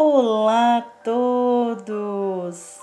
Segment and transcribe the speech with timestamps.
[0.00, 2.78] Olá a todos!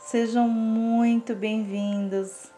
[0.00, 2.50] Sejam muito bem-vindos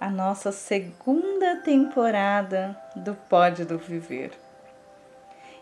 [0.00, 4.32] à nossa segunda temporada do Pode do Viver.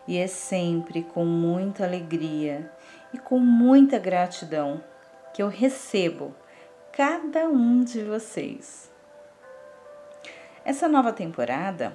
[0.07, 2.71] E é sempre com muita alegria
[3.13, 4.81] e com muita gratidão
[5.33, 6.33] que eu recebo
[6.93, 8.89] cada um de vocês.
[10.63, 11.93] Essa nova temporada,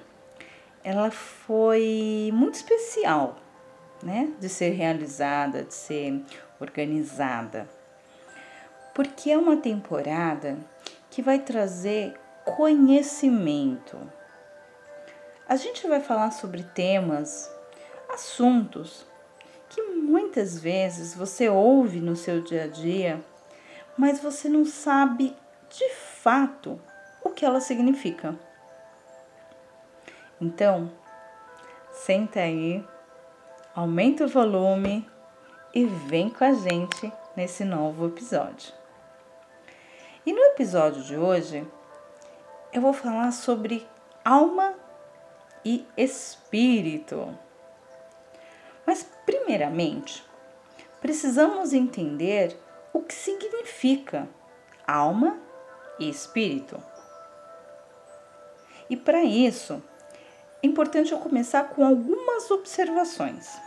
[0.84, 3.36] ela foi muito especial,
[4.04, 6.22] né, de ser realizada, de ser
[6.60, 7.68] organizada
[8.94, 10.56] porque é uma temporada
[11.10, 13.98] que vai trazer conhecimento.
[15.48, 17.52] A gente vai falar sobre temas,
[18.08, 19.04] assuntos
[19.68, 23.20] que muitas vezes você ouve no seu dia a dia,
[23.98, 25.36] mas você não sabe
[25.68, 26.80] de fato
[27.22, 28.36] o que ela significa.
[30.40, 30.92] Então,
[31.92, 32.86] senta aí,
[33.74, 35.08] aumenta o volume
[35.74, 38.72] e vem com a gente nesse novo episódio.
[40.24, 41.66] E no episódio de hoje
[42.72, 43.86] eu vou falar sobre
[44.24, 44.74] alma
[45.64, 47.36] e espírito.
[48.86, 50.24] Mas, primeiramente,
[51.00, 52.56] precisamos entender
[52.92, 54.28] o que significa
[54.86, 55.38] alma
[55.98, 56.80] e espírito.
[58.88, 59.82] E para isso,
[60.64, 63.60] é importante eu começar com algumas observações.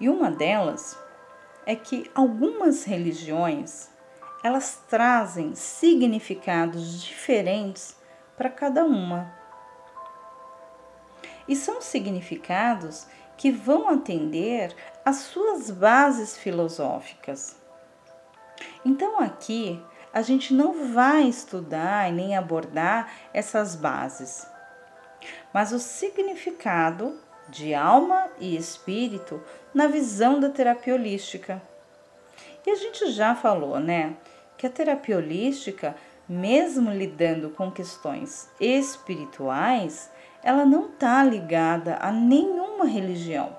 [0.00, 0.98] E uma delas
[1.66, 3.90] é que algumas religiões
[4.42, 7.94] elas trazem significados diferentes
[8.38, 9.30] para cada uma.
[11.46, 14.74] E são significados que vão atender
[15.04, 17.60] às suas bases filosóficas.
[18.82, 19.78] Então, aqui
[20.10, 24.50] a gente não vai estudar e nem abordar essas bases,
[25.52, 29.42] mas o significado de alma e espírito
[29.74, 31.60] na visão da terapia holística.
[32.66, 34.16] E a gente já falou, né,
[34.56, 35.96] que a terapia holística,
[36.28, 40.10] mesmo lidando com questões espirituais,
[40.42, 43.56] ela não está ligada a nenhuma religião.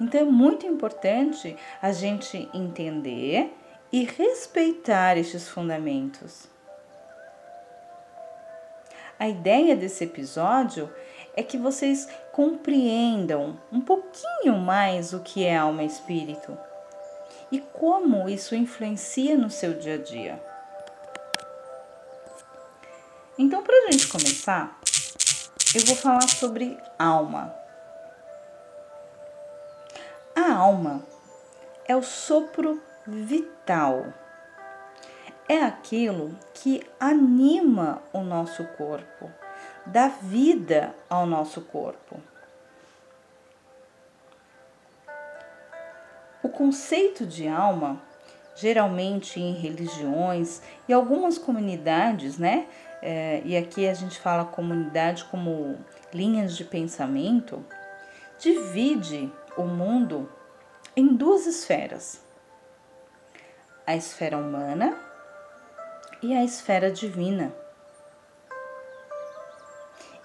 [0.00, 3.54] Então é muito importante a gente entender
[3.92, 6.48] e respeitar estes fundamentos.
[9.18, 10.92] A ideia desse episódio
[11.36, 16.56] é que vocês compreendam um pouquinho mais o que é alma e espírito
[17.50, 20.42] e como isso influencia no seu dia a dia.
[23.38, 24.78] Então, para a gente começar,
[25.74, 27.54] eu vou falar sobre alma.
[30.36, 31.02] A alma
[31.86, 34.06] é o sopro vital.
[35.48, 39.30] É aquilo que anima o nosso corpo,
[39.84, 42.18] dá vida ao nosso corpo.
[46.42, 48.00] O conceito de alma,
[48.54, 52.66] geralmente em religiões e algumas comunidades, né?
[53.02, 55.78] É, e aqui a gente fala comunidade como
[56.10, 57.62] linhas de pensamento,
[58.38, 60.30] divide o mundo
[60.96, 62.24] em duas esferas:
[63.86, 64.96] a esfera humana
[66.24, 67.54] e a esfera divina.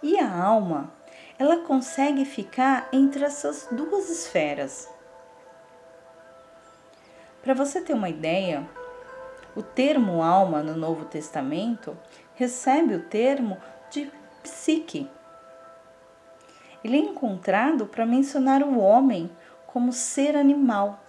[0.01, 0.91] E a alma,
[1.37, 4.89] ela consegue ficar entre essas duas esferas
[7.41, 8.67] para você ter uma ideia,
[9.55, 11.97] o termo alma no Novo Testamento
[12.35, 13.57] recebe o termo
[13.89, 14.11] de
[14.43, 15.09] psique.
[16.83, 19.31] Ele é encontrado para mencionar o homem
[19.65, 21.03] como ser animal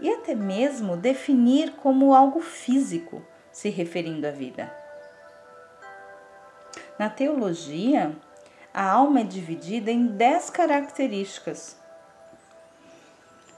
[0.00, 3.22] e até mesmo definir como algo físico,
[3.56, 4.70] se referindo à vida.
[6.98, 8.14] Na teologia,
[8.72, 11.80] a alma é dividida em dez características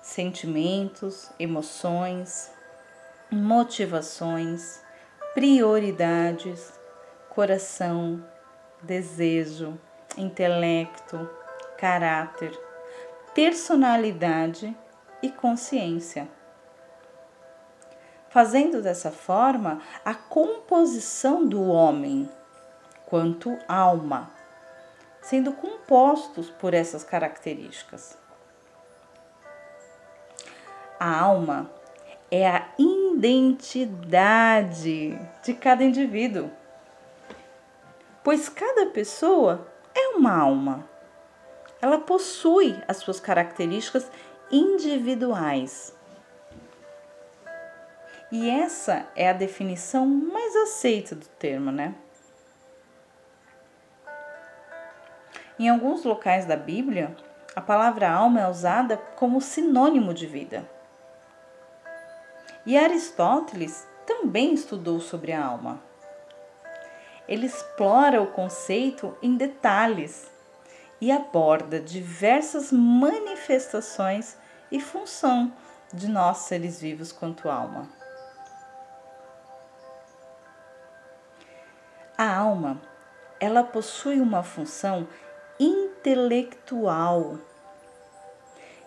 [0.00, 2.48] sentimentos, emoções,
[3.28, 4.80] motivações,
[5.34, 6.72] prioridades,
[7.28, 8.24] coração,
[8.80, 9.76] desejo,
[10.16, 11.28] intelecto,
[11.76, 12.56] caráter,
[13.34, 14.72] personalidade
[15.20, 16.37] e consciência.
[18.38, 22.30] Fazendo dessa forma a composição do homem
[23.04, 24.30] quanto alma,
[25.20, 28.16] sendo compostos por essas características.
[31.00, 31.68] A alma
[32.30, 33.98] é a identidade
[35.42, 36.48] de cada indivíduo,
[38.22, 40.88] pois cada pessoa é uma alma.
[41.82, 44.08] Ela possui as suas características
[44.48, 45.97] individuais.
[48.30, 51.94] E essa é a definição mais aceita do termo, né?
[55.58, 57.16] Em alguns locais da Bíblia,
[57.58, 60.64] A palavra alma é usada como sinônimo de vida.
[62.64, 65.82] E Aristóteles também estudou sobre a alma.
[67.26, 70.30] Ele explora o conceito em detalhes
[71.00, 74.36] e aborda diversas manifestações
[74.70, 75.52] e função
[75.92, 77.97] de nós seres vivos quanto alma.
[82.18, 82.82] A alma,
[83.38, 85.06] ela possui uma função
[85.60, 87.38] intelectual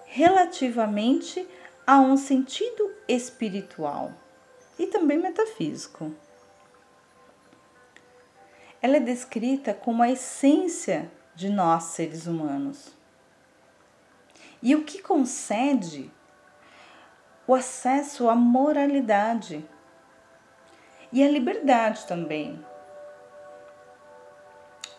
[0.05, 1.47] relativamente
[1.87, 4.11] a um sentido espiritual
[4.77, 6.13] e também metafísico.
[8.81, 12.93] Ela é descrita como a essência de nós seres humanos.
[14.61, 16.11] E o que concede
[17.47, 19.65] o acesso à moralidade
[21.13, 22.61] e à liberdade também,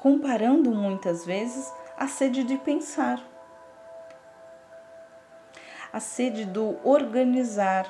[0.02, 3.22] comparando muitas vezes a sede de pensar,
[5.93, 7.87] a sede do organizar.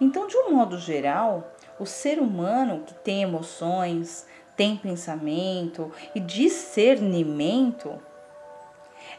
[0.00, 4.26] Então, de um modo geral, o ser humano que tem emoções,
[4.56, 8.00] tem pensamento e discernimento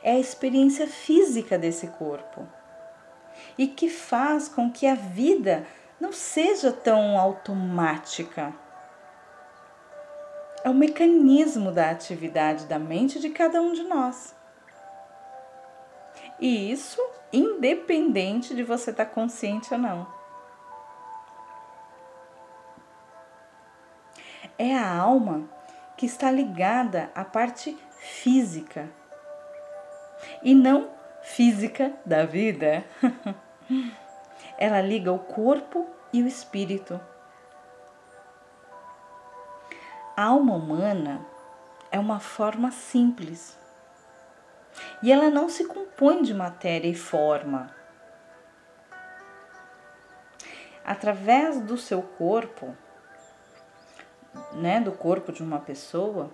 [0.02, 2.42] é a experiência física desse corpo
[3.56, 5.64] e que faz com que a vida
[6.02, 8.52] não seja tão automática.
[10.64, 14.36] É o mecanismo da atividade da mente de cada um de nós.
[16.40, 17.02] E isso
[17.32, 20.18] independente de você estar consciente ou não.
[24.58, 25.48] é a alma
[25.96, 28.90] que está ligada à parte física
[30.42, 30.90] e não
[31.22, 32.84] física da vida.
[34.58, 37.00] Ela liga o corpo e o espírito.
[40.18, 41.24] Alma humana
[41.92, 43.56] é uma forma simples
[45.04, 47.70] e ela não se compõe de matéria e forma.
[50.84, 52.76] Através do seu corpo,
[54.54, 56.32] né, do corpo de uma pessoa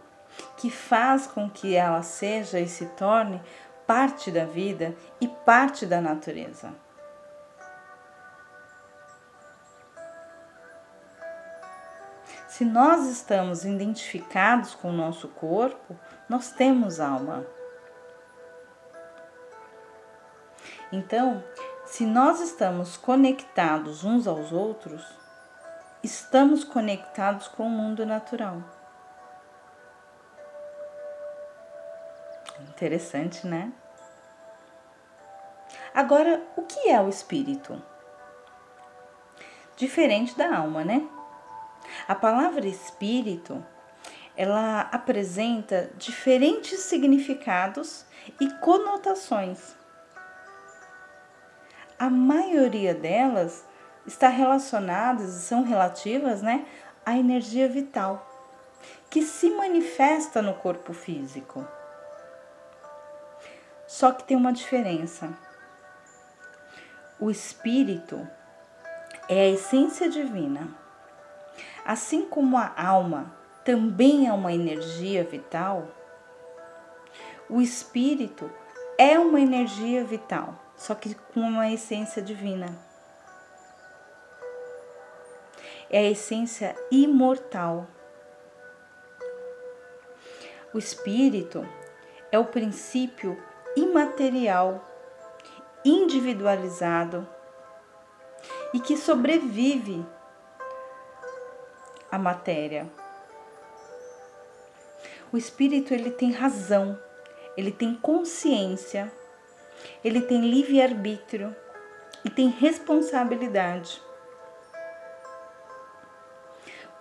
[0.57, 3.41] que faz com que ela seja e se torne
[3.85, 6.73] parte da vida e parte da natureza.
[12.53, 15.97] Se nós estamos identificados com o nosso corpo,
[16.29, 17.43] nós temos alma.
[20.91, 21.43] Então,
[21.83, 25.03] se nós estamos conectados uns aos outros,
[26.03, 28.61] estamos conectados com o mundo natural.
[32.69, 33.73] Interessante, né?
[35.91, 37.81] Agora, o que é o espírito?
[39.75, 41.09] Diferente da alma, né?
[42.07, 43.63] A palavra espírito,
[44.35, 48.05] ela apresenta diferentes significados
[48.41, 49.75] e conotações.
[51.97, 53.63] A maioria delas
[54.05, 56.65] está relacionadas e são relativas né,
[57.05, 58.29] à energia vital,
[59.09, 61.65] que se manifesta no corpo físico.
[63.87, 65.29] Só que tem uma diferença.
[67.19, 68.27] O espírito
[69.29, 70.82] é a essência divina.
[71.85, 73.35] Assim como a alma
[73.65, 75.87] também é uma energia vital,
[77.49, 78.49] o espírito
[78.97, 82.67] é uma energia vital, só que com uma essência divina
[85.93, 87.85] é a essência imortal.
[90.73, 91.63] O espírito
[92.31, 93.39] é o princípio
[93.75, 94.83] imaterial,
[95.85, 97.27] individualizado
[98.73, 100.03] e que sobrevive
[102.13, 102.87] à matéria.
[105.31, 106.99] O espírito ele tem razão,
[107.57, 109.11] ele tem consciência,
[110.03, 111.55] ele tem livre-arbítrio
[112.23, 113.99] e tem responsabilidade.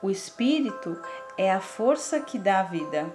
[0.00, 0.99] O espírito
[1.37, 3.14] é a força que dá a vida.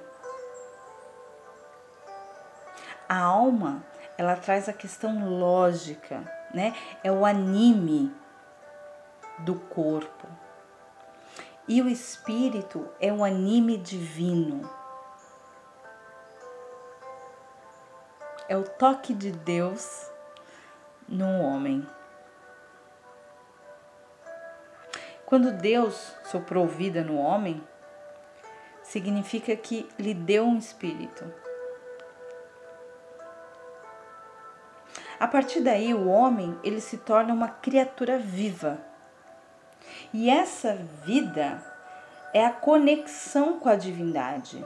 [3.09, 3.83] A alma,
[4.19, 6.75] ela traz a questão lógica, né?
[7.03, 8.15] É o anime
[9.39, 10.27] do corpo.
[11.67, 14.69] E o espírito é o anime divino.
[18.47, 20.09] É o toque de Deus
[21.09, 21.85] no homem.
[25.25, 27.61] Quando Deus soprou vida no homem,
[28.81, 31.25] significa que lhe deu um espírito.
[35.19, 38.86] A partir daí, o homem ele se torna uma criatura viva.
[40.13, 41.61] E essa vida
[42.33, 44.63] é a conexão com a divindade,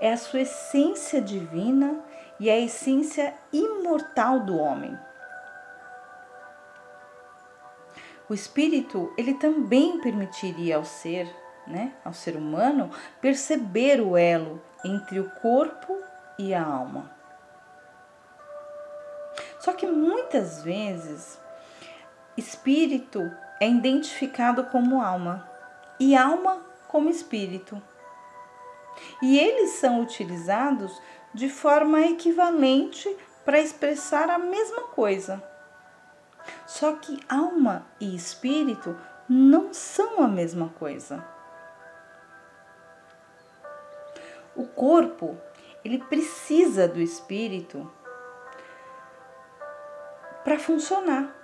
[0.00, 2.00] é a sua essência divina
[2.38, 4.96] e a essência imortal do homem.
[8.28, 11.28] O espírito, ele também permitiria ao ser,
[11.66, 12.90] né, ao ser humano,
[13.20, 15.98] perceber o elo entre o corpo
[16.38, 17.10] e a alma.
[19.60, 21.38] Só que muitas vezes
[22.36, 23.20] espírito
[23.60, 25.48] é identificado como alma
[25.98, 27.80] e alma como espírito.
[29.22, 31.00] E eles são utilizados
[31.32, 35.42] de forma equivalente para expressar a mesma coisa.
[36.66, 38.96] Só que alma e espírito
[39.28, 41.24] não são a mesma coisa.
[44.54, 45.36] O corpo,
[45.84, 47.90] ele precisa do espírito
[50.44, 51.34] para funcionar.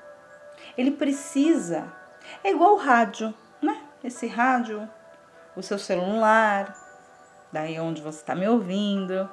[0.77, 1.93] Ele precisa,
[2.43, 3.83] é igual o rádio, né?
[4.03, 4.89] Esse rádio,
[5.57, 6.75] o seu celular,
[7.53, 9.29] daí onde você está me ouvindo,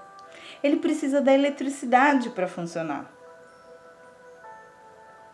[0.63, 3.05] ele precisa da eletricidade para funcionar.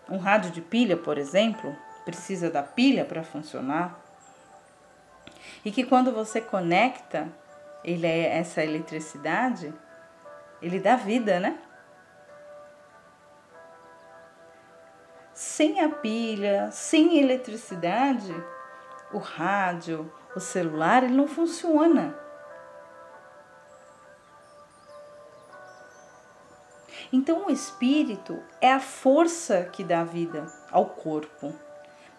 [0.09, 1.75] Um rádio de pilha, por exemplo,
[2.05, 3.99] precisa da pilha para funcionar.
[5.63, 7.27] E que quando você conecta
[7.83, 9.73] ele é essa eletricidade,
[10.61, 11.57] ele dá vida, né?
[15.45, 18.33] Sem a pilha, sem eletricidade,
[19.11, 22.17] o rádio, o celular, ele não funciona.
[27.11, 31.53] Então, o espírito é a força que dá vida ao corpo,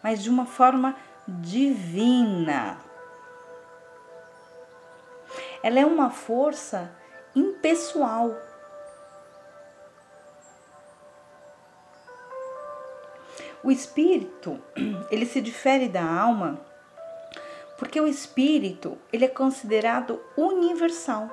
[0.03, 0.95] mas de uma forma
[1.27, 2.79] divina.
[5.63, 6.95] Ela é uma força
[7.35, 8.37] impessoal.
[13.65, 14.61] O espírito,
[15.11, 16.61] ele se difere da alma
[17.77, 21.29] porque o espírito, ele é considerado universal.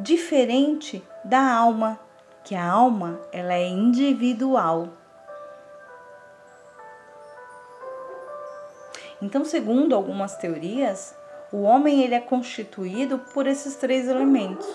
[0.00, 2.00] Diferente da alma,
[2.42, 4.88] que a alma, ela é individual.
[9.20, 11.14] Então, segundo algumas teorias,
[11.52, 14.66] o homem ele é constituído por esses três elementos: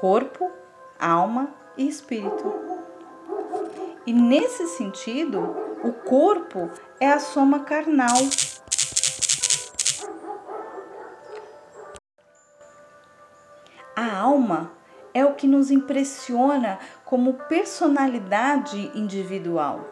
[0.00, 0.50] corpo,
[0.98, 2.73] alma e espírito.
[4.06, 6.70] E nesse sentido, o corpo
[7.00, 8.18] é a soma carnal.
[13.96, 14.72] A alma
[15.14, 19.88] é o que nos impressiona como personalidade individual.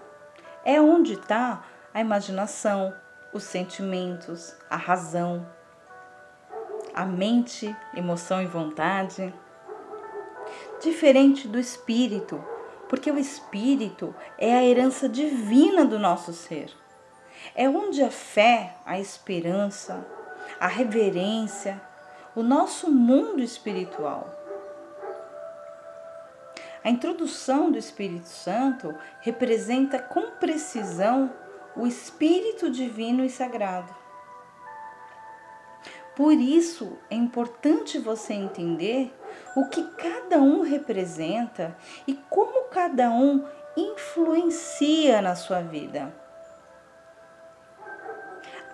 [0.64, 1.64] É onde está
[1.94, 2.92] a imaginação,
[3.32, 5.46] os sentimentos, a razão,
[6.94, 9.32] a mente, emoção e vontade.
[10.82, 12.44] Diferente do espírito,
[12.92, 16.70] porque o espírito é a herança divina do nosso ser.
[17.54, 20.06] É onde a fé, a esperança,
[20.60, 21.80] a reverência,
[22.36, 24.28] o nosso mundo espiritual.
[26.84, 31.32] A introdução do Espírito Santo representa com precisão
[31.74, 34.02] o Espírito Divino e Sagrado.
[36.14, 39.10] Por isso é importante você entender
[39.56, 46.12] o que cada um representa e como cada um influencia na sua vida.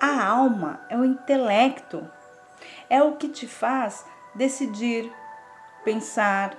[0.00, 2.08] A alma é o intelecto,
[2.88, 5.12] é o que te faz decidir,
[5.84, 6.56] pensar,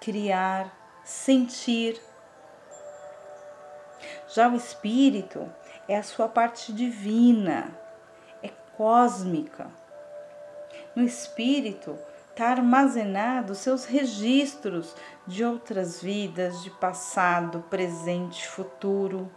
[0.00, 0.70] criar,
[1.02, 2.00] sentir.
[4.28, 5.50] Já o espírito
[5.88, 7.70] é a sua parte divina,
[8.42, 9.70] é cósmica
[10.96, 11.98] no espírito
[12.36, 14.94] está armazenado seus registros
[15.26, 19.32] de outras vidas, de passado, presente, futuro.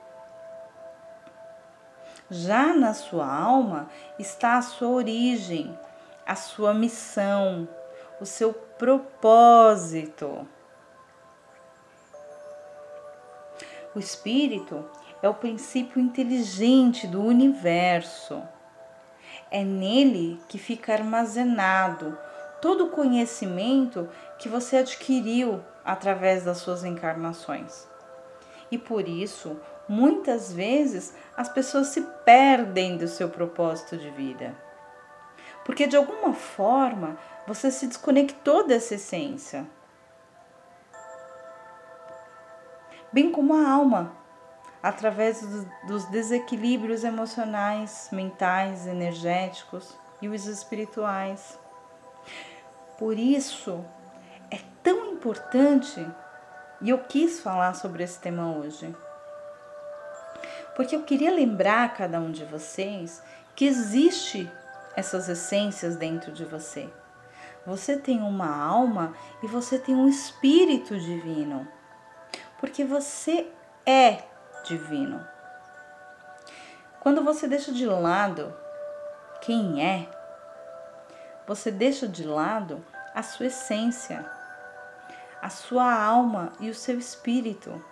[2.30, 3.90] Já na sua alma
[4.20, 5.80] está a sua origem,
[6.26, 7.70] a sua missão,
[8.20, 10.46] o seu propósito.
[13.96, 14.86] O espírito
[15.24, 18.44] é o princípio inteligente do universo
[19.52, 22.18] é nele que fica armazenado
[22.62, 27.88] todo o conhecimento que você adquiriu através das suas encarnações.
[28.72, 34.56] E por isso, muitas vezes, as pessoas se perdem do seu propósito de vida.
[35.66, 39.66] Porque de alguma forma você se desconectou dessa essência.
[43.12, 44.16] Bem como a alma
[44.82, 45.42] através
[45.88, 51.58] dos desequilíbrios emocionais, mentais, energéticos e os espirituais.
[53.00, 53.86] Por isso
[54.52, 56.06] é tão importante
[56.82, 58.94] e eu quis falar sobre esse tema hoje.
[60.76, 63.24] Porque eu queria lembrar a cada um de vocês
[63.56, 64.52] que existe
[64.98, 66.90] essas essências dentro de você.
[67.66, 71.66] Você tem uma alma e você tem um espírito divino.
[72.60, 73.48] Porque você
[73.86, 74.24] é
[74.66, 75.26] divino.
[77.00, 78.54] Quando você deixa de lado
[79.40, 80.10] quem é,
[81.50, 84.26] você deixa de lado a sua essência,
[85.42, 87.84] a sua alma e o seu espírito.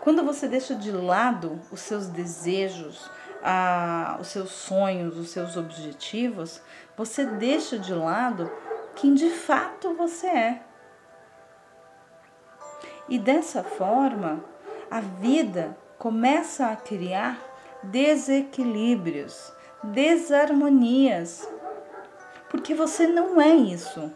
[0.00, 3.08] Quando você deixa de lado os seus desejos,
[3.42, 6.60] a, os seus sonhos, os seus objetivos,
[6.96, 8.50] você deixa de lado
[8.94, 10.62] quem de fato você é.
[13.08, 14.44] E dessa forma,
[14.90, 17.38] a vida começa a criar
[17.82, 21.48] desequilíbrios, desarmonias,
[22.52, 24.12] porque você não é isso.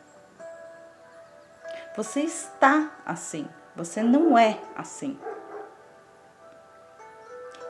[1.96, 5.18] Você está assim, você não é assim.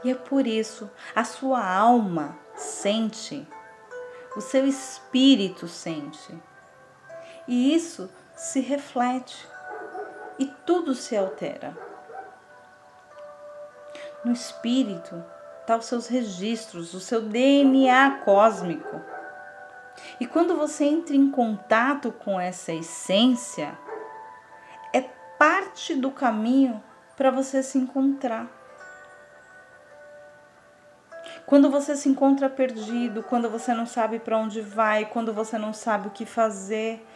[0.03, 3.47] E é por isso a sua alma sente,
[4.37, 6.37] o seu espírito sente.
[7.47, 9.49] E isso se reflete
[10.37, 11.79] e tudo se altera.
[14.25, 15.25] No espírito
[15.61, 19.16] está os seus registros, o seu DNA cósmico.
[20.21, 23.79] E quando você entra em contato com essa essência,
[24.93, 25.03] é
[25.39, 26.83] parte do caminho
[27.17, 28.47] para você se encontrar.
[31.47, 35.73] Quando você se encontra perdido, quando você não sabe para onde vai, quando você não
[35.73, 37.07] sabe o que fazer,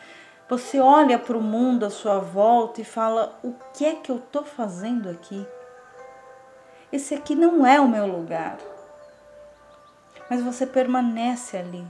[0.49, 4.17] você olha para o mundo à sua volta e fala: o que é que eu
[4.17, 5.47] estou fazendo aqui?
[6.93, 8.59] Esse aqui não é o meu lugar.
[10.29, 11.87] Mas você permanece ali.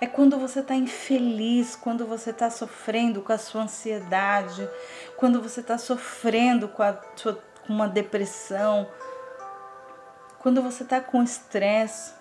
[0.00, 4.68] É quando você está infeliz, quando você está sofrendo com a sua ansiedade,
[5.16, 8.88] quando você está sofrendo com a sua com uma depressão,
[10.38, 12.14] quando você está com estresse,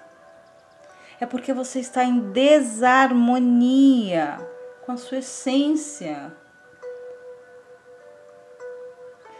[1.20, 4.38] é porque você está em desarmonia
[4.86, 6.36] com a sua essência.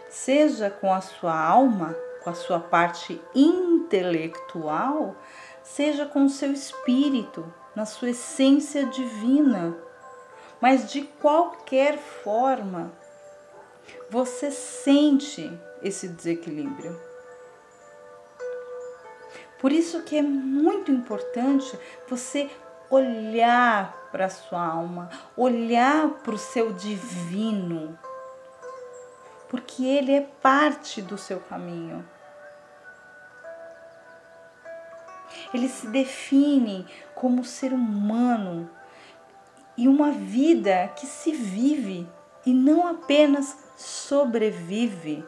[0.08, 5.16] Seja com a sua alma, com a sua parte intelectual,
[5.62, 9.76] seja com o seu espírito, na sua essência divina.
[10.60, 12.90] Mas de qualquer forma,
[14.10, 16.98] você sente esse desequilíbrio.
[19.60, 22.50] Por isso que é muito importante você
[22.88, 27.98] olhar para a sua alma, olhar para o seu divino,
[29.48, 32.06] porque ele é parte do seu caminho.
[35.52, 38.70] Ele se define como ser humano
[39.76, 42.08] e uma vida que se vive
[42.44, 45.24] e não apenas sobrevive.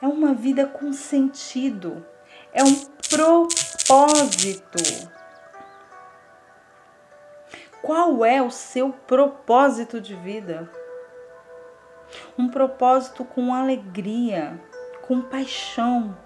[0.00, 2.04] é uma vida com sentido,
[2.52, 2.74] é um
[3.08, 4.78] propósito.
[7.82, 10.70] Qual é o seu propósito de vida?
[12.38, 14.60] Um propósito com alegria,
[15.06, 16.16] com paixão.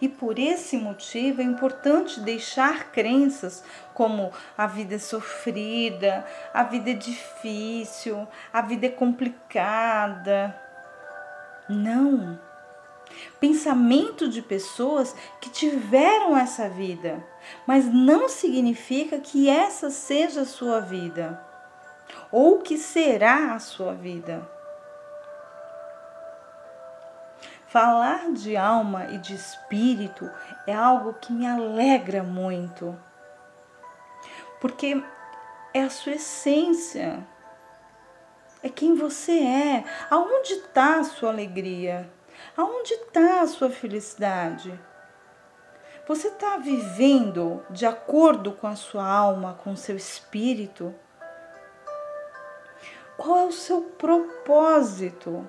[0.00, 6.90] E por esse motivo é importante deixar crenças como a vida é sofrida, a vida
[6.90, 10.54] é difícil, a vida é complicada
[11.68, 12.40] não.
[13.40, 17.24] Pensamento de pessoas que tiveram essa vida,
[17.66, 21.42] mas não significa que essa seja a sua vida
[22.30, 24.57] ou que será a sua vida.
[27.68, 30.30] Falar de alma e de espírito
[30.66, 32.98] é algo que me alegra muito,
[34.60, 35.02] porque
[35.74, 37.26] é a sua essência
[38.62, 39.84] é quem você é.
[40.10, 42.10] Aonde está a sua alegria?
[42.56, 44.78] Aonde está a sua felicidade?
[46.06, 50.94] Você está vivendo de acordo com a sua alma, com o seu espírito?
[53.16, 55.48] Qual é o seu propósito?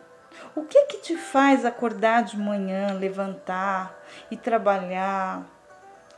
[0.56, 3.98] O que que te faz acordar de manhã, levantar
[4.30, 5.44] e trabalhar,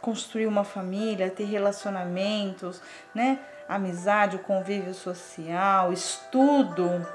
[0.02, 2.82] construir uma família, ter relacionamentos,
[3.14, 3.40] né?
[3.68, 7.06] amizade, convívio social, estudo.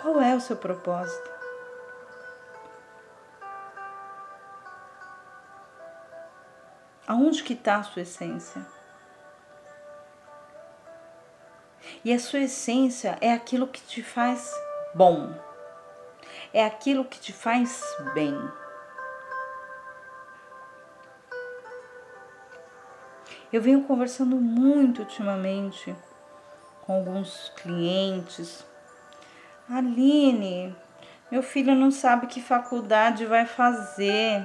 [0.00, 1.30] Qual é o seu propósito?
[7.06, 8.64] Aonde que está a sua essência?
[12.04, 14.50] E a sua essência é aquilo que te faz
[14.94, 15.49] bom.
[16.52, 17.82] É aquilo que te faz
[18.12, 18.36] bem.
[23.52, 25.94] Eu venho conversando muito ultimamente
[26.82, 28.64] com alguns clientes.
[29.68, 30.76] Aline,
[31.30, 34.44] Meu filho não sabe que faculdade vai fazer.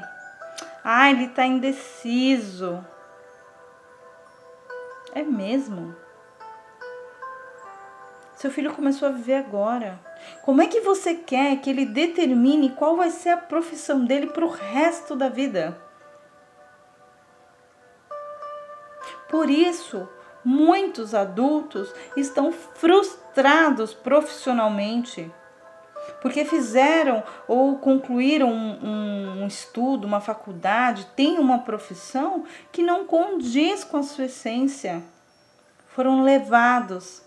[0.84, 2.86] Ah, ele está indeciso.
[5.14, 5.96] É mesmo?
[8.46, 10.00] Seu filho começou a viver agora.
[10.44, 14.46] Como é que você quer que ele determine qual vai ser a profissão dele para
[14.46, 15.76] o resto da vida?
[19.28, 20.08] Por isso,
[20.44, 25.32] muitos adultos estão frustrados profissionalmente
[26.22, 33.84] porque fizeram ou concluíram um, um, estudo, uma faculdade, têm uma profissão que não condiz
[33.84, 35.02] com a sua essência.
[35.88, 37.25] Foram levados.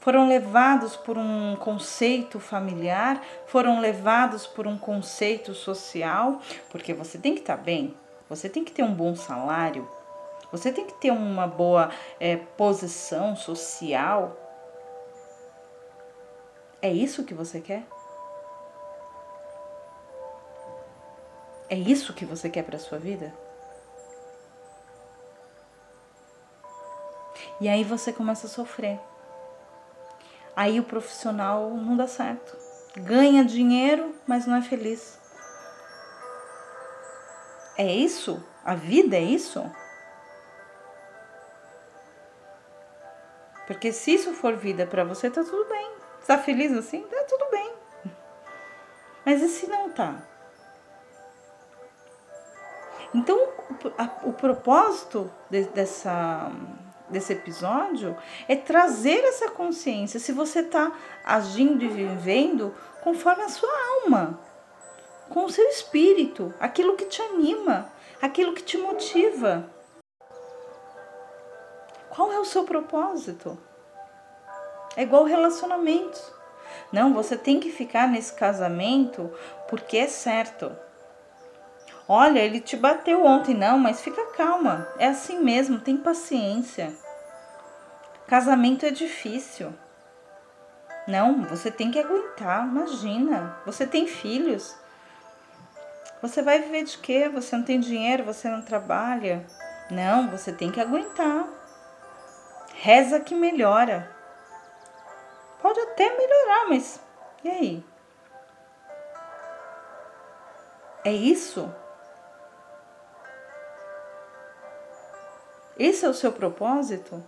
[0.00, 7.34] Foram levados por um conceito familiar, foram levados por um conceito social, porque você tem
[7.34, 7.94] que estar bem,
[8.28, 9.88] você tem que ter um bom salário,
[10.52, 14.36] você tem que ter uma boa é, posição social,
[16.80, 17.84] é isso que você quer?
[21.68, 23.34] É isso que você quer para sua vida?
[27.60, 29.00] E aí você começa a sofrer.
[30.58, 32.56] Aí o profissional não dá certo.
[32.96, 35.16] Ganha dinheiro, mas não é feliz.
[37.76, 38.44] É isso?
[38.64, 39.64] A vida é isso?
[43.68, 45.92] Porque se isso for vida para você, tá tudo bem.
[46.20, 47.02] Está feliz assim?
[47.02, 47.72] Tá tudo bem.
[49.24, 50.20] Mas e se não tá?
[53.14, 53.38] Então,
[54.24, 56.50] o, propósito de, dessa,
[57.10, 58.16] desse episódio
[58.46, 60.20] é trazer essa consciência.
[60.20, 60.92] Se você está
[61.24, 63.70] agindo e vivendo conforme a sua
[64.02, 64.40] alma,
[65.28, 67.90] com o seu espírito, aquilo que te anima,
[68.20, 69.70] aquilo que te motiva.
[72.10, 73.58] Qual é o seu propósito?
[74.96, 76.32] É igual relacionamentos.
[76.90, 79.30] Não, você tem que ficar nesse casamento
[79.68, 80.74] porque é certo.
[82.08, 84.88] Olha, ele te bateu ontem, não, mas fica calma.
[84.98, 86.96] É assim mesmo, tem paciência.
[88.26, 89.74] Casamento é difícil.
[91.06, 93.56] Não, você tem que aguentar, imagina.
[93.66, 94.74] Você tem filhos.
[96.22, 97.28] Você vai viver de quê?
[97.28, 99.46] Você não tem dinheiro, você não trabalha.
[99.90, 101.46] Não, você tem que aguentar.
[102.74, 104.10] Reza que melhora.
[105.60, 107.00] Pode até melhorar, mas
[107.44, 107.84] e aí?
[111.04, 111.72] É isso?
[115.78, 117.22] Esse é o seu propósito?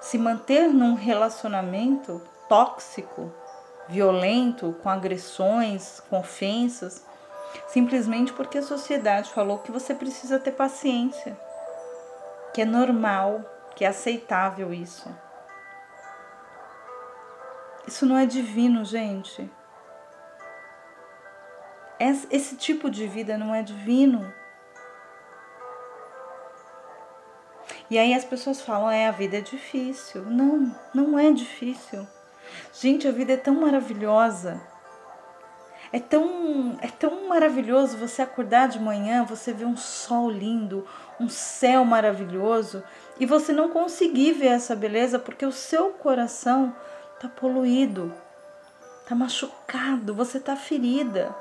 [0.00, 3.30] Se manter num relacionamento tóxico,
[3.88, 7.04] violento, com agressões, com ofensas,
[7.68, 11.38] simplesmente porque a sociedade falou que você precisa ter paciência,
[12.54, 13.44] que é normal,
[13.76, 15.08] que é aceitável isso.
[17.86, 19.50] Isso não é divino, gente.
[22.30, 24.32] Esse tipo de vida não é divino.
[27.94, 30.24] E aí as pessoas falam, é, a vida é difícil.
[30.24, 32.04] Não, não é difícil.
[32.72, 34.60] Gente, a vida é tão maravilhosa.
[35.92, 40.84] É tão, é tão maravilhoso você acordar de manhã, você ver um sol lindo,
[41.20, 42.82] um céu maravilhoso,
[43.20, 46.74] e você não conseguir ver essa beleza porque o seu coração
[47.20, 48.12] tá poluído,
[49.08, 51.32] tá machucado, você tá ferida.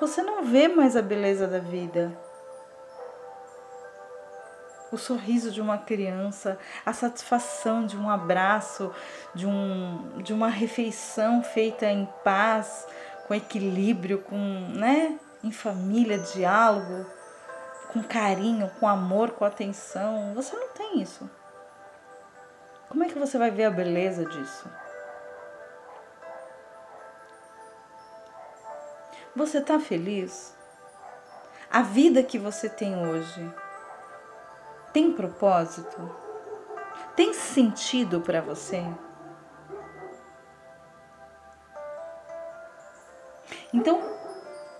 [0.00, 2.18] Você não vê mais a beleza da vida.
[4.92, 8.92] O sorriso de uma criança, a satisfação de um abraço,
[9.34, 12.86] de, um, de uma refeição feita em paz,
[13.26, 17.06] com equilíbrio, com, né, em família, diálogo,
[17.92, 20.34] com carinho, com amor, com atenção.
[20.34, 21.28] Você não tem isso.
[22.88, 24.70] Como é que você vai ver a beleza disso?
[29.34, 30.54] Você está feliz?
[31.70, 33.50] A vida que você tem hoje
[34.92, 36.10] tem propósito?
[37.16, 38.84] Tem sentido para você?
[43.72, 44.02] Então,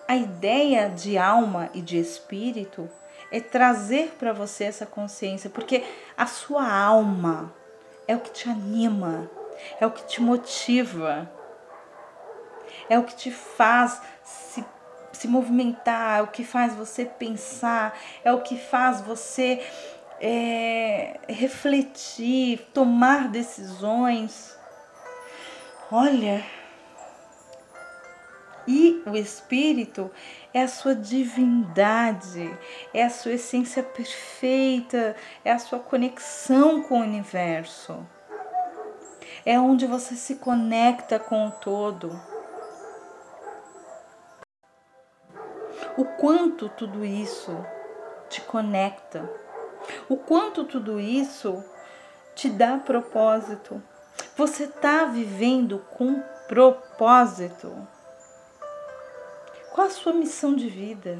[0.06, 2.88] a ideia de alma e de espírito
[3.30, 5.82] é trazer para você essa consciência, porque
[6.16, 7.52] a sua alma
[8.06, 9.30] é o que te anima,
[9.80, 11.30] é o que te motiva,
[12.90, 14.62] é o que te faz se,
[15.12, 19.66] se movimentar, é o que faz você pensar, é o que faz você
[20.24, 24.56] é, refletir, tomar decisões.
[25.90, 26.44] Olha,
[28.68, 30.08] e o Espírito
[30.54, 32.56] é a sua divindade,
[32.94, 38.06] é a sua essência perfeita, é a sua conexão com o universo.
[39.44, 42.08] É onde você se conecta com o todo.
[45.96, 47.52] O quanto tudo isso
[48.30, 49.41] te conecta.
[50.08, 51.64] O quanto tudo isso
[52.34, 53.82] te dá propósito.
[54.36, 57.86] Você está vivendo com propósito.
[59.72, 61.18] Qual a sua missão de vida?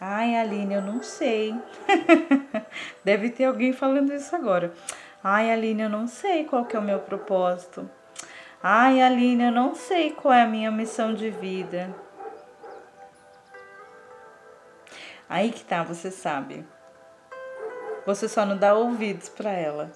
[0.00, 1.54] Ai, Aline, eu não sei.
[3.02, 4.72] Deve ter alguém falando isso agora.
[5.22, 7.88] Ai, Aline, eu não sei qual que é o meu propósito.
[8.62, 11.88] Ai, Aline, eu não sei qual é a minha missão de vida.
[15.28, 16.66] Aí que tá, você sabe.
[18.06, 19.90] Você só não dá ouvidos para ela.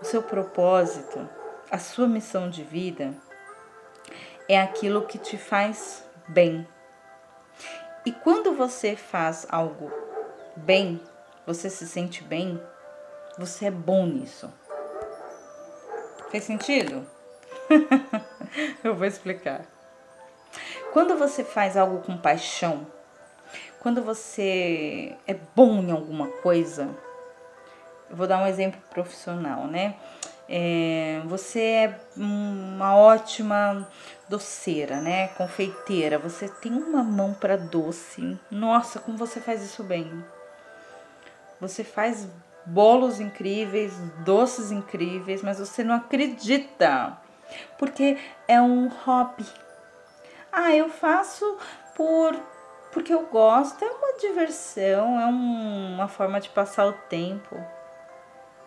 [0.00, 1.28] O seu propósito,
[1.70, 3.14] a sua missão de vida
[4.48, 6.66] é aquilo que te faz bem.
[8.04, 9.90] E quando você faz algo
[10.56, 11.00] bem,
[11.46, 12.60] você se sente bem,
[13.38, 14.52] você é bom nisso.
[16.30, 17.06] Fez sentido?
[18.84, 19.73] Eu vou explicar.
[20.94, 22.86] Quando você faz algo com paixão,
[23.80, 26.88] quando você é bom em alguma coisa,
[28.08, 29.96] eu vou dar um exemplo profissional, né?
[30.48, 33.88] É, você é uma ótima
[34.28, 35.26] doceira, né?
[35.36, 38.38] Confeiteira, você tem uma mão para doce.
[38.48, 40.24] Nossa, como você faz isso bem.
[41.60, 42.28] Você faz
[42.64, 47.18] bolos incríveis, doces incríveis, mas você não acredita.
[47.76, 49.63] Porque é um hobby.
[50.56, 51.58] Ah, eu faço
[51.96, 52.34] por
[52.92, 57.56] porque eu gosto, é uma diversão, é um, uma forma de passar o tempo.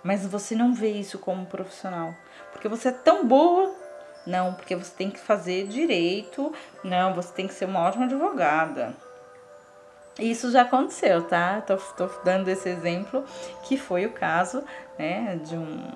[0.03, 2.13] Mas você não vê isso como profissional.
[2.51, 3.73] Porque você é tão boa.
[4.25, 6.53] Não, porque você tem que fazer direito.
[6.83, 8.93] Não, você tem que ser uma ótima advogada.
[10.19, 11.61] Isso já aconteceu, tá?
[11.61, 13.23] Tô, tô dando esse exemplo,
[13.63, 14.61] que foi o caso,
[14.99, 15.89] né, de um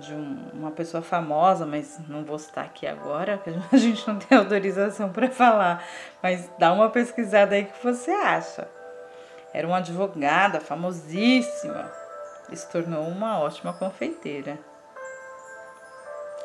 [0.00, 4.18] de um, uma pessoa famosa, mas não vou citar aqui agora, porque a gente não
[4.18, 5.84] tem autorização para falar.
[6.22, 8.68] Mas dá uma pesquisada aí que você acha.
[9.52, 11.90] Era uma advogada famosíssima
[12.50, 14.58] e se tornou uma ótima confeiteira.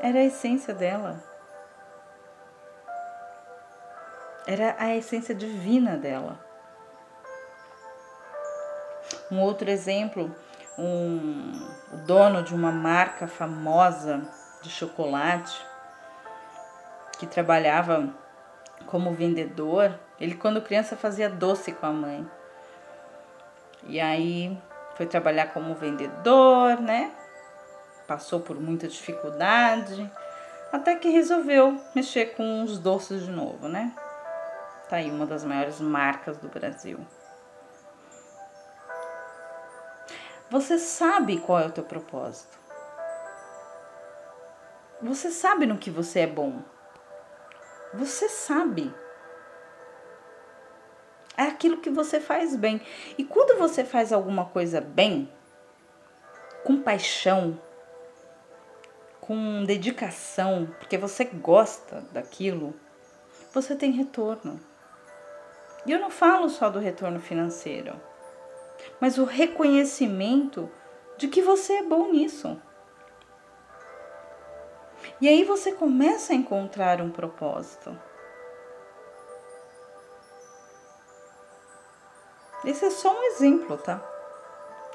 [0.01, 1.23] Era a essência dela.
[4.47, 6.39] Era a essência divina dela.
[9.31, 10.35] Um outro exemplo,
[10.77, 11.51] um,
[11.93, 14.21] o dono de uma marca famosa
[14.61, 15.65] de chocolate
[17.17, 18.09] que trabalhava
[18.85, 22.29] como vendedor, ele quando criança fazia doce com a mãe.
[23.83, 24.57] E aí
[24.95, 27.11] foi trabalhar como vendedor, né?
[28.07, 30.09] Passou por muita dificuldade,
[30.71, 33.93] até que resolveu mexer com os doces de novo, né?
[34.89, 36.99] Tá aí uma das maiores marcas do Brasil.
[40.55, 42.57] Você sabe qual é o teu propósito.
[45.01, 46.61] Você sabe no que você é bom.
[47.93, 48.95] Você sabe
[51.35, 52.79] é aquilo que você faz bem.
[53.17, 55.29] E quando você faz alguma coisa bem,
[56.63, 57.59] com paixão,
[59.19, 62.73] com dedicação, porque você gosta daquilo,
[63.53, 64.57] você tem retorno.
[65.85, 67.99] E eu não falo só do retorno financeiro,
[68.99, 70.69] mas o reconhecimento
[71.17, 72.59] de que você é bom nisso.
[75.21, 77.97] E aí você começa a encontrar um propósito.
[82.65, 84.03] Esse é só um exemplo, tá?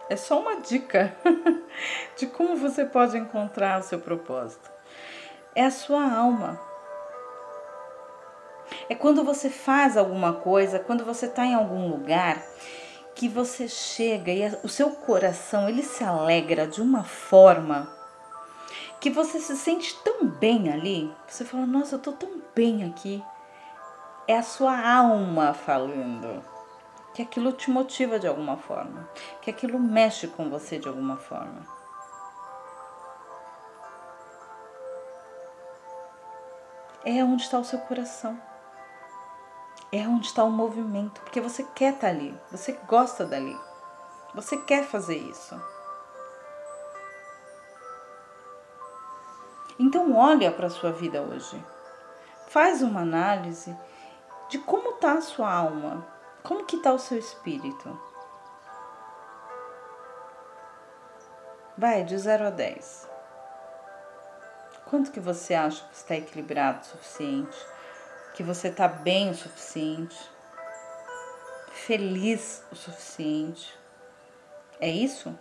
[0.09, 1.15] É só uma dica
[2.17, 4.69] de como você pode encontrar o seu propósito.
[5.55, 6.61] É a sua alma.
[8.89, 12.43] É quando você faz alguma coisa, quando você está em algum lugar,
[13.21, 17.87] que você chega e o seu coração ele se alegra de uma forma
[18.99, 21.15] que você se sente tão bem ali.
[21.29, 23.23] Você fala: Nossa, eu tô tão bem aqui.
[24.27, 26.43] É a sua alma falando
[27.13, 29.07] que aquilo te motiva de alguma forma,
[29.43, 31.61] que aquilo mexe com você de alguma forma.
[37.05, 38.41] É onde está o seu coração.
[39.93, 43.59] É onde está o movimento, porque você quer estar ali, você gosta dali,
[44.35, 45.61] você quer fazer isso.
[49.79, 51.61] Então olha para a sua vida hoje.
[52.49, 53.77] Faz uma análise
[54.49, 56.07] de como está a sua alma,
[56.43, 57.99] como que está o seu espírito?
[61.77, 63.09] Vai de 0 a 10.
[64.85, 67.57] Quanto que você acha que está equilibrado o suficiente?
[68.41, 70.17] Que você está bem o suficiente?
[71.75, 73.79] feliz o suficiente.
[74.81, 75.39] É isso?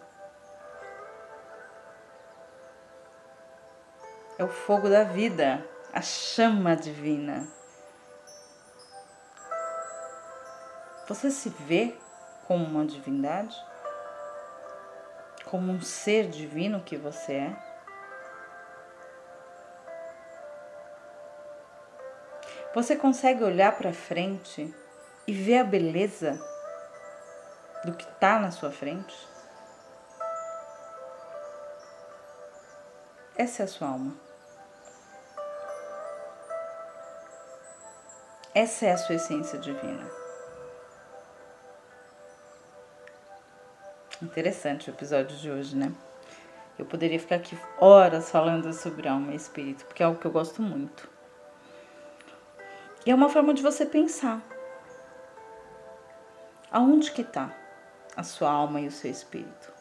[4.38, 7.48] É o fogo da vida, a chama divina.
[11.08, 11.98] Você se vê
[12.50, 13.56] como uma divindade?
[15.46, 17.69] Como um ser divino que você é?
[22.74, 24.72] Você consegue olhar para frente
[25.26, 26.40] e ver a beleza
[27.84, 29.28] do que está na sua frente?
[33.36, 34.14] Essa é a sua alma.
[38.54, 40.08] Essa é a sua essência divina.
[44.22, 45.92] Interessante o episódio de hoje, né?
[46.78, 50.32] Eu poderia ficar aqui horas falando sobre alma e espírito, porque é algo que eu
[50.32, 51.19] gosto muito.
[53.06, 54.42] E é uma forma de você pensar.
[56.72, 57.52] Aonde que está
[58.16, 59.74] a sua alma e o seu espírito?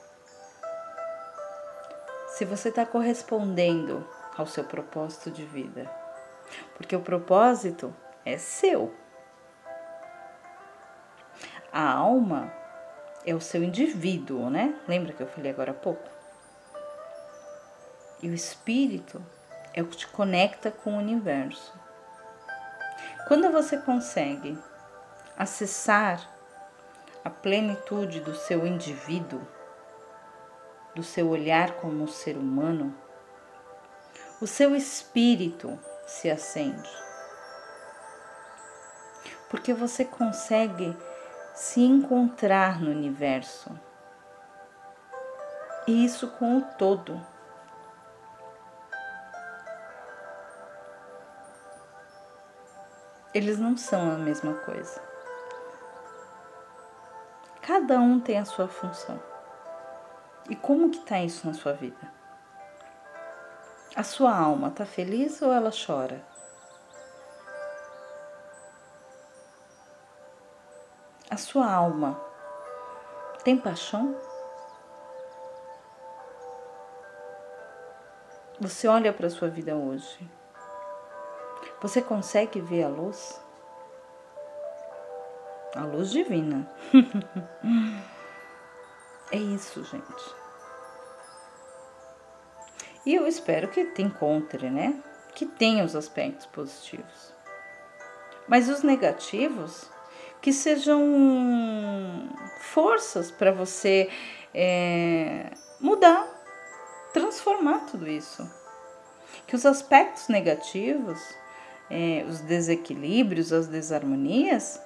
[2.28, 4.06] Se você está correspondendo
[4.38, 5.90] ao seu propósito de vida.
[6.76, 8.94] Porque o propósito é seu.
[11.72, 12.52] A alma
[13.26, 14.78] é o seu indivíduo, né?
[14.86, 16.08] Lembra que eu falei agora há pouco?
[18.22, 19.20] E o espírito
[19.74, 21.87] é o que te conecta com o universo.
[23.28, 24.58] Quando você consegue
[25.36, 26.26] acessar
[27.22, 29.46] a plenitude do seu indivíduo,
[30.94, 32.96] do seu olhar como ser humano,
[34.40, 36.88] o seu espírito se acende.
[39.50, 40.96] Porque você consegue
[41.54, 43.78] se encontrar no universo.
[45.86, 47.20] E isso com o todo.
[53.34, 55.00] Eles não são a mesma coisa.
[57.60, 59.22] Cada um tem a sua função.
[60.48, 62.10] E como que tá isso na sua vida?
[63.94, 66.24] A sua alma tá feliz ou ela chora?
[71.30, 72.18] A sua alma
[73.44, 74.16] tem paixão?
[78.58, 80.37] Você olha para sua vida hoje.
[81.80, 83.40] Você consegue ver a luz?
[85.74, 86.68] A luz divina.
[89.30, 90.34] é isso, gente.
[93.06, 95.02] E eu espero que te encontre, né?
[95.34, 97.32] Que tenha os aspectos positivos.
[98.48, 99.88] Mas os negativos,
[100.40, 102.28] que sejam
[102.60, 104.10] forças para você
[104.52, 106.26] é, mudar,
[107.12, 108.50] transformar tudo isso.
[109.46, 111.20] Que os aspectos negativos,
[111.90, 114.80] é, os desequilíbrios, as desarmonias,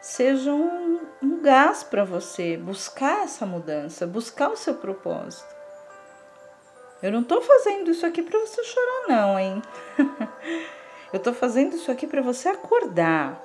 [0.00, 5.56] sejam um, um gás para você buscar essa mudança, buscar o seu propósito.
[7.02, 9.62] Eu não estou fazendo isso aqui para você chorar, não, hein?
[11.12, 13.40] Eu estou fazendo isso aqui para você acordar,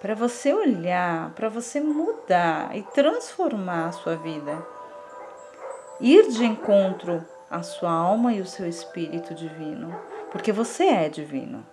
[0.00, 4.66] para você olhar, para você mudar e transformar a sua vida.
[5.98, 9.98] Ir de encontro à sua alma e o seu espírito divino,
[10.30, 11.64] porque você é divino,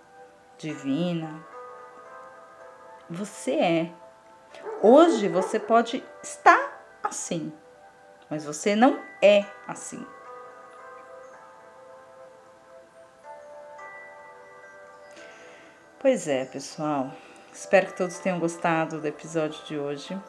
[0.57, 1.45] divina.
[3.09, 3.91] Você é.
[4.81, 7.51] Hoje você pode estar assim,
[8.29, 10.05] mas você não é assim.
[15.99, 17.13] Pois é, pessoal.
[17.53, 20.19] Espero que todos tenham gostado do episódio de hoje.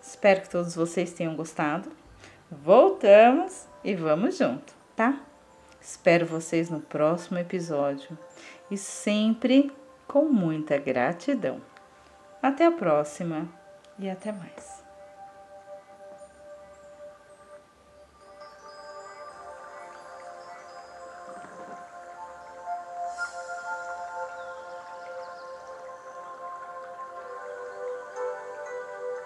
[0.00, 1.90] Espero que todos vocês tenham gostado.
[2.50, 5.20] Voltamos e vamos junto, tá?
[5.80, 8.16] Espero vocês no próximo episódio
[8.70, 9.72] e sempre
[10.06, 11.60] com muita gratidão.
[12.40, 13.48] Até a próxima
[13.98, 14.81] e até mais.